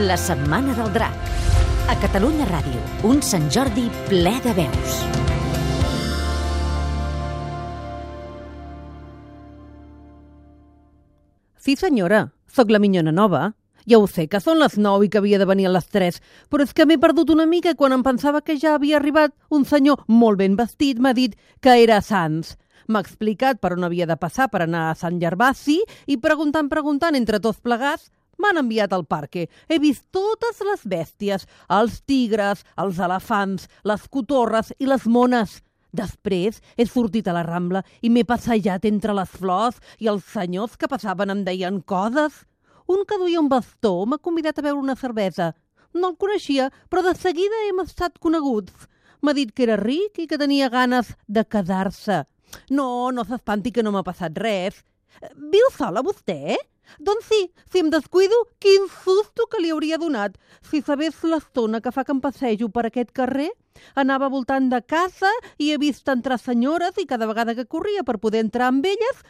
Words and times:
La 0.00 0.16
Setmana 0.16 0.72
del 0.72 0.92
Drac. 0.94 1.16
A 1.92 1.94
Catalunya 2.00 2.46
Ràdio, 2.48 2.78
un 3.04 3.18
Sant 3.20 3.50
Jordi 3.52 3.82
ple 4.08 4.30
de 4.40 4.52
veus. 4.56 4.94
Sí, 11.60 11.74
senyora, 11.76 12.30
sóc 12.48 12.72
la 12.72 12.80
minyona 12.80 13.12
nova. 13.12 13.50
Ja 13.84 13.98
ho 14.00 14.06
sé, 14.08 14.24
que 14.24 14.40
són 14.40 14.62
les 14.62 14.78
9 14.80 15.04
i 15.04 15.10
que 15.12 15.20
havia 15.20 15.40
de 15.42 15.48
venir 15.50 15.68
a 15.68 15.74
les 15.74 15.90
3, 15.92 16.20
però 16.48 16.64
és 16.64 16.72
que 16.72 16.86
m'he 16.88 16.96
perdut 17.02 17.34
una 17.34 17.44
mica 17.50 17.74
quan 17.76 17.92
em 17.92 18.06
pensava 18.06 18.40
que 18.40 18.56
ja 18.56 18.78
havia 18.78 18.96
arribat 19.02 19.34
un 19.50 19.66
senyor 19.68 20.06
molt 20.08 20.40
ben 20.40 20.56
vestit 20.56 20.96
m'ha 20.96 21.12
dit 21.12 21.36
que 21.60 21.76
era 21.82 22.00
Sants. 22.00 22.54
M'ha 22.88 23.04
explicat 23.04 23.60
per 23.60 23.74
on 23.76 23.84
havia 23.84 24.08
de 24.08 24.16
passar 24.16 24.48
per 24.48 24.64
anar 24.64 24.86
a 24.88 24.96
Sant 24.96 25.20
Gervasi 25.20 25.76
i 26.08 26.16
preguntant, 26.16 26.72
preguntant 26.72 27.20
entre 27.20 27.38
tots 27.38 27.60
plegats, 27.60 28.08
m'han 28.40 28.60
enviat 28.62 28.92
al 28.96 29.06
parque. 29.06 29.46
He 29.68 29.78
vist 29.78 30.06
totes 30.10 30.60
les 30.66 30.84
bèsties, 30.88 31.46
els 31.68 32.00
tigres, 32.08 32.64
els 32.76 32.98
elefants, 32.98 33.68
les 33.84 34.06
cotorres 34.08 34.72
i 34.78 34.88
les 34.88 35.06
mones. 35.06 35.60
Després 35.92 36.60
he 36.76 36.86
sortit 36.86 37.26
a 37.28 37.34
la 37.34 37.42
Rambla 37.46 37.82
i 38.02 38.10
m'he 38.10 38.26
passejat 38.26 38.86
entre 38.86 39.14
les 39.16 39.30
flors 39.30 39.80
i 39.98 40.10
els 40.12 40.24
senyors 40.24 40.76
que 40.78 40.88
passaven 40.90 41.34
em 41.34 41.42
deien 41.46 41.80
coses. 41.82 42.44
Un 42.90 43.04
que 43.06 43.18
duia 43.18 43.40
un 43.42 43.50
bastó 43.50 44.06
m'ha 44.06 44.18
convidat 44.18 44.58
a 44.58 44.66
beure 44.66 44.82
una 44.82 44.96
cervesa. 44.98 45.52
No 45.94 46.12
el 46.12 46.16
coneixia, 46.16 46.70
però 46.88 47.02
de 47.02 47.14
seguida 47.18 47.64
hem 47.68 47.82
estat 47.82 48.18
coneguts. 48.22 48.86
M'ha 49.22 49.34
dit 49.36 49.50
que 49.52 49.66
era 49.66 49.76
ric 49.76 50.22
i 50.22 50.26
que 50.30 50.38
tenia 50.38 50.70
ganes 50.70 51.10
de 51.26 51.44
casar-se. 51.44 52.22
No, 52.70 53.10
no 53.10 53.24
s'espanti 53.26 53.72
que 53.74 53.82
no 53.82 53.92
m'ha 53.94 54.06
passat 54.06 54.38
res. 54.38 54.80
Viu 55.36 55.70
sola 55.76 56.02
vostè? 56.02 56.56
Doncs 56.98 57.26
sí, 57.30 57.40
si 57.70 57.80
em 57.84 57.90
descuido, 57.90 58.34
quin 58.58 58.88
susto 58.90 59.46
que 59.50 59.60
li 59.62 59.70
hauria 59.70 59.98
donat. 59.98 60.36
Si 60.66 60.80
sabés 60.82 61.20
l'estona 61.22 61.80
que 61.80 61.92
fa 61.94 62.04
que 62.04 62.14
em 62.16 62.20
passejo 62.20 62.68
per 62.74 62.86
aquest 62.88 63.12
carrer, 63.14 63.50
anava 63.94 64.30
voltant 64.32 64.68
de 64.72 64.80
casa 64.82 65.30
i 65.58 65.70
he 65.70 65.78
vist 65.78 66.08
entrar 66.08 66.40
senyores 66.40 66.98
i 66.98 67.06
cada 67.06 67.28
vegada 67.30 67.54
que 67.54 67.68
corria 67.68 68.02
per 68.02 68.18
poder 68.18 68.42
entrar 68.44 68.70
amb 68.72 68.86
elles, 68.86 69.22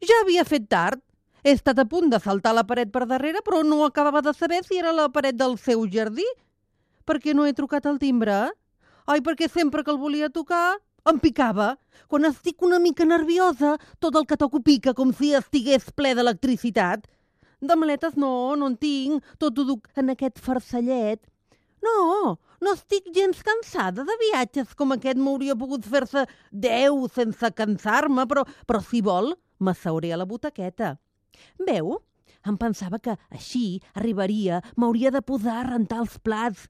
ja 0.00 0.22
havia 0.22 0.46
fet 0.48 0.68
tard. 0.72 1.02
He 1.42 1.52
estat 1.56 1.78
a 1.82 1.88
punt 1.90 2.08
de 2.10 2.20
saltar 2.22 2.54
la 2.54 2.64
paret 2.64 2.92
per 2.94 3.04
darrere, 3.10 3.42
però 3.42 3.64
no 3.66 3.82
acabava 3.84 4.22
de 4.22 4.32
saber 4.32 4.62
si 4.64 4.78
era 4.78 4.92
la 4.94 5.08
paret 5.10 5.36
del 5.36 5.58
seu 5.58 5.84
jardí. 5.90 6.26
Per 7.04 7.18
què 7.18 7.34
no 7.34 7.46
he 7.46 7.52
trucat 7.52 7.86
al 7.90 7.98
timbre? 7.98 8.46
Ai, 9.10 9.20
perquè 9.20 9.48
sempre 9.50 9.82
que 9.82 9.90
el 9.90 9.98
volia 9.98 10.30
tocar 10.30 10.78
em 11.08 11.18
picava. 11.22 11.72
Quan 12.08 12.28
estic 12.28 12.62
una 12.62 12.78
mica 12.82 13.06
nerviosa, 13.08 13.76
tot 14.00 14.16
el 14.18 14.26
que 14.28 14.38
toco 14.38 14.60
pica 14.62 14.94
com 14.94 15.12
si 15.16 15.32
estigués 15.38 15.90
ple 15.96 16.14
d'electricitat. 16.18 17.06
De 17.62 17.76
maletes 17.78 18.16
no, 18.18 18.54
no 18.58 18.70
en 18.72 18.76
tinc. 18.76 19.22
Tot 19.42 19.58
ho 19.58 19.66
duc 19.66 19.88
en 19.98 20.12
aquest 20.14 20.40
farcellet. 20.42 21.22
No, 21.82 22.38
no 22.62 22.74
estic 22.76 23.08
gens 23.14 23.42
cansada 23.46 24.04
de 24.06 24.16
viatges 24.20 24.74
com 24.78 24.94
aquest. 24.94 25.18
M'hauria 25.18 25.58
pogut 25.58 25.86
fer-se 25.88 26.26
deu 26.50 27.06
sense 27.14 27.52
cansar-me, 27.58 28.26
però, 28.30 28.46
però 28.66 28.82
si 28.86 29.02
vol, 29.02 29.32
m'asseuré 29.58 30.12
a 30.14 30.20
la 30.20 30.28
butaqueta. 30.28 30.96
Veu? 31.66 31.96
Em 32.46 32.58
pensava 32.58 32.98
que 32.98 33.14
així 33.30 33.80
arribaria, 33.94 34.60
m'hauria 34.76 35.12
de 35.14 35.22
posar 35.22 35.60
a 35.60 35.66
rentar 35.72 36.00
els 36.02 36.18
plats. 36.18 36.66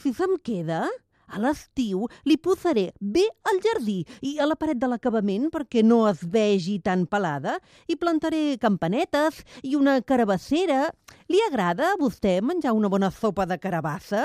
Si 0.00 0.12
se'm 0.16 0.38
queda, 0.44 0.86
a 1.30 1.40
l'estiu 1.42 2.06
li 2.28 2.36
posaré 2.36 2.90
bé 3.00 3.24
al 3.50 3.62
jardí 3.64 4.00
i 4.26 4.36
a 4.38 4.48
la 4.50 4.58
paret 4.58 4.80
de 4.80 4.90
l'acabament 4.90 5.48
perquè 5.54 5.84
no 5.86 6.02
es 6.10 6.24
vegi 6.26 6.78
tan 6.82 7.06
pelada 7.06 7.56
i 7.88 7.96
plantaré 7.96 8.58
campanetes 8.60 9.44
i 9.62 9.76
una 9.78 10.00
carabassera. 10.02 10.90
Li 11.30 11.40
agrada 11.46 11.92
a 11.92 11.98
vostè 12.00 12.40
menjar 12.42 12.74
una 12.76 12.90
bona 12.90 13.10
sopa 13.14 13.46
de 13.46 13.58
carabassa? 13.62 14.24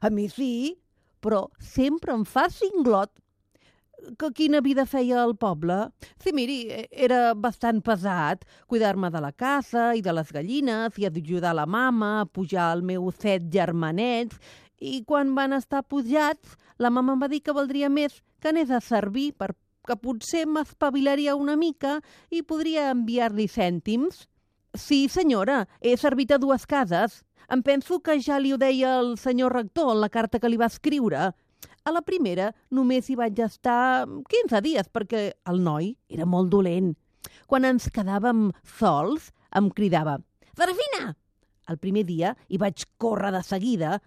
A 0.00 0.10
mi 0.10 0.28
sí, 0.28 0.76
però 1.20 1.46
sempre 1.58 2.14
em 2.14 2.24
fa 2.24 2.48
cinglot. 2.50 3.12
Que 4.16 4.30
quina 4.32 4.62
vida 4.64 4.86
feia 4.88 5.18
al 5.20 5.34
poble? 5.36 5.76
Sí, 6.22 6.32
miri, 6.32 6.86
era 6.88 7.34
bastant 7.36 7.82
pesat 7.84 8.46
cuidar-me 8.70 9.10
de 9.12 9.20
la 9.20 9.32
casa 9.32 9.90
i 9.92 10.00
de 10.00 10.14
les 10.16 10.30
gallines 10.32 10.96
i 10.96 11.04
ajudar 11.04 11.52
la 11.54 11.66
mama 11.68 12.22
a 12.22 12.26
pujar 12.26 12.70
el 12.78 12.82
meu 12.82 13.10
set 13.12 13.50
germanets 13.52 14.40
i 14.80 15.04
quan 15.04 15.34
van 15.36 15.52
estar 15.52 15.84
pujats, 15.84 16.56
la 16.80 16.90
mama 16.90 17.14
em 17.14 17.22
va 17.22 17.28
dir 17.28 17.42
que 17.44 17.54
valdria 17.56 17.90
més 17.92 18.22
que 18.40 18.50
anés 18.50 18.72
a 18.72 18.80
servir 18.80 19.30
per 19.36 19.52
que 19.86 19.96
potser 19.96 20.46
m'espavilaria 20.48 21.36
una 21.36 21.56
mica 21.56 21.98
i 22.30 22.42
podria 22.42 22.90
enviar-li 22.94 23.46
cèntims. 23.48 24.26
Sí, 24.76 25.08
senyora, 25.08 25.64
he 25.80 25.96
servit 25.98 26.32
a 26.32 26.38
dues 26.38 26.66
cases. 26.66 27.22
Em 27.50 27.62
penso 27.66 27.98
que 28.00 28.20
ja 28.22 28.38
li 28.38 28.52
ho 28.54 28.58
deia 28.60 28.98
el 29.00 29.16
senyor 29.18 29.52
rector 29.56 29.92
en 29.94 30.00
la 30.00 30.08
carta 30.08 30.38
que 30.38 30.48
li 30.48 30.60
va 30.60 30.70
escriure. 30.70 31.30
A 31.84 31.92
la 31.92 32.02
primera 32.06 32.50
només 32.70 33.08
hi 33.08 33.16
vaig 33.18 33.40
estar 33.42 34.06
15 34.06 34.60
dies 34.62 34.90
perquè 34.92 35.30
el 35.50 35.62
noi 35.64 35.94
era 36.08 36.28
molt 36.28 36.52
dolent. 36.52 36.92
Quan 37.50 37.66
ens 37.66 37.88
quedàvem 37.90 38.50
sols, 38.78 39.32
em 39.56 39.72
cridava 39.74 40.20
«Serafina!». 40.54 41.16
El 41.70 41.78
primer 41.78 42.04
dia 42.06 42.34
hi 42.48 42.58
vaig 42.58 42.84
córrer 42.98 43.32
de 43.34 43.42
seguida. 43.46 43.98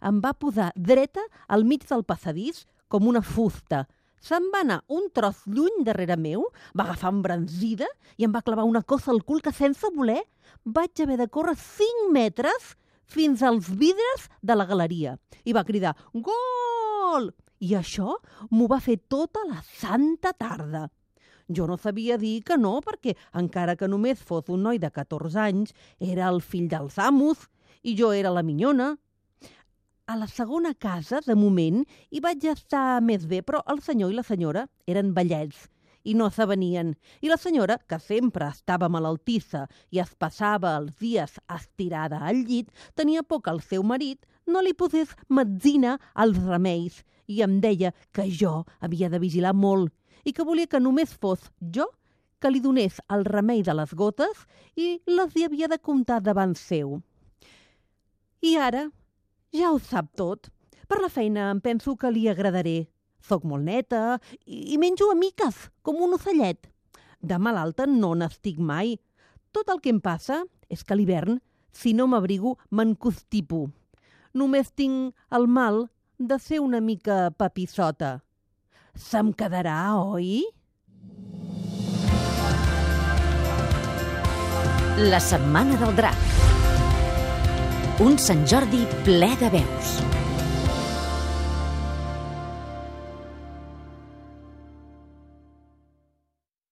Em 0.00 0.20
va 0.24 0.32
posar 0.32 0.70
dreta 0.76 1.22
al 1.48 1.64
mig 1.68 1.86
del 1.88 2.04
passadís 2.08 2.64
com 2.88 3.08
una 3.08 3.22
fusta. 3.22 3.86
Se'n 4.20 4.50
va 4.52 4.60
anar 4.64 4.82
un 4.92 5.08
tros 5.16 5.46
lluny 5.48 5.80
darrere 5.84 6.16
meu, 6.20 6.44
va 6.76 6.84
agafar 6.84 7.12
embranzida 7.14 7.88
i 8.18 8.26
em 8.26 8.32
va 8.34 8.44
clavar 8.44 8.66
una 8.68 8.82
cosa 8.82 9.12
al 9.12 9.22
cul 9.24 9.40
que 9.40 9.52
sense 9.56 9.88
voler 9.96 10.20
vaig 10.64 11.00
haver 11.00 11.16
de 11.20 11.28
córrer 11.28 11.56
5 11.56 12.10
metres 12.12 12.74
fins 13.10 13.42
als 13.42 13.70
vidres 13.70 14.28
de 14.42 14.56
la 14.56 14.66
galeria. 14.68 15.16
I 15.44 15.56
va 15.56 15.64
cridar 15.64 15.96
«Gol!» 16.12 17.30
I 17.60 17.74
això 17.76 18.14
m'ho 18.50 18.66
va 18.68 18.80
fer 18.80 18.96
tota 19.08 19.42
la 19.48 19.60
santa 19.76 20.32
tarda. 20.32 20.86
Jo 21.50 21.66
no 21.66 21.76
sabia 21.76 22.16
dir 22.16 22.40
que 22.46 22.56
no, 22.56 22.78
perquè 22.80 23.16
encara 23.36 23.74
que 23.76 23.88
només 23.88 24.22
fos 24.22 24.48
un 24.48 24.62
noi 24.64 24.78
de 24.78 24.88
14 24.94 25.40
anys, 25.42 25.74
era 25.98 26.28
el 26.30 26.40
fill 26.40 26.68
dels 26.70 26.96
amos 26.98 27.48
i 27.82 27.96
jo 27.98 28.12
era 28.16 28.30
la 28.30 28.44
minyona. 28.46 28.94
A 30.10 30.16
la 30.16 30.26
segona 30.26 30.72
casa, 30.74 31.20
de 31.22 31.36
moment, 31.38 31.84
hi 32.10 32.18
vaig 32.18 32.42
estar 32.50 32.98
més 32.98 33.28
bé, 33.30 33.44
però 33.46 33.60
el 33.70 33.78
senyor 33.78 34.10
i 34.10 34.16
la 34.16 34.24
senyora 34.26 34.64
eren 34.90 35.12
vellets 35.14 35.68
i 36.02 36.16
no 36.18 36.26
s'avenien. 36.34 36.90
I 37.22 37.30
la 37.30 37.36
senyora, 37.38 37.76
que 37.86 38.00
sempre 38.02 38.48
estava 38.50 38.88
malaltissa 38.90 39.68
i 39.94 40.02
es 40.02 40.10
passava 40.18 40.74
els 40.80 40.98
dies 40.98 41.38
estirada 41.54 42.24
al 42.26 42.42
llit, 42.50 42.74
tenia 42.98 43.22
por 43.22 43.44
que 43.44 43.54
el 43.54 43.62
seu 43.62 43.86
marit 43.86 44.26
no 44.50 44.66
li 44.66 44.74
posés 44.74 45.14
metzina 45.28 45.94
als 46.14 46.42
remeis 46.42 47.04
i 47.30 47.44
em 47.46 47.60
deia 47.62 47.94
que 48.10 48.26
jo 48.42 48.64
havia 48.80 49.14
de 49.14 49.22
vigilar 49.22 49.54
molt 49.54 49.94
i 50.26 50.34
que 50.34 50.42
volia 50.42 50.66
que 50.66 50.82
només 50.82 51.14
fos 51.14 51.52
jo 51.62 51.86
que 52.42 52.50
li 52.50 52.58
donés 52.58 52.98
el 53.14 53.28
remei 53.30 53.62
de 53.62 53.78
les 53.78 53.94
gotes 53.94 54.46
i 54.74 54.96
les 55.06 55.36
hi 55.36 55.46
havia 55.46 55.70
de 55.70 55.78
comptar 55.78 56.18
davant 56.18 56.58
seu. 56.58 56.98
I 58.42 58.58
ara 58.58 58.88
ja 59.52 59.70
ho 59.72 59.78
sap 59.78 60.12
tot. 60.16 60.50
Per 60.88 60.98
la 61.02 61.10
feina 61.12 61.50
em 61.50 61.60
penso 61.62 61.96
que 61.96 62.10
li 62.10 62.26
agradaré. 62.28 62.88
Soc 63.20 63.44
molt 63.44 63.66
neta 63.66 64.18
i, 64.46 64.72
i 64.74 64.78
menjo 64.80 65.10
a 65.12 65.16
miques, 65.18 65.68
com 65.82 66.00
un 66.02 66.16
ocellet. 66.16 66.70
De 67.20 67.36
malalta 67.38 67.86
no 67.86 68.14
n'estic 68.16 68.58
mai. 68.58 68.96
Tot 69.52 69.68
el 69.68 69.82
que 69.84 69.92
em 69.92 70.00
passa 70.00 70.42
és 70.70 70.82
que 70.86 70.96
l'hivern, 70.96 71.40
si 71.72 71.92
no 71.94 72.06
m'abrigo, 72.10 72.56
m'encostipo. 72.70 73.68
Només 74.34 74.72
tinc 74.72 75.14
el 75.34 75.46
mal 75.50 75.84
de 76.18 76.38
ser 76.38 76.60
una 76.62 76.80
mica 76.80 77.30
papissota. 77.36 78.20
Se'm 78.94 79.34
quedarà, 79.34 79.94
oi? 79.98 80.44
La 85.10 85.20
Setmana 85.22 85.78
del 85.80 85.96
Drac. 85.96 86.49
Un 88.00 88.16
Sant 88.16 88.46
Jordi 88.48 88.86
ple 89.04 89.28
de 89.42 89.50
veus. 89.52 90.19